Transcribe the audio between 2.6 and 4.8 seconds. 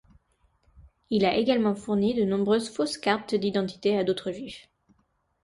fausses cartes d’identité à d’autres juifs.